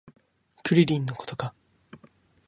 [0.63, 1.53] クリリンのことか